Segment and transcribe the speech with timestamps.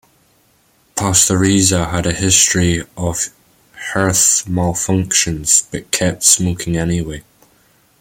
[0.95, 3.27] Pastoriza had a history of
[3.93, 7.23] hearth malfunctons, but kept smoking anyway.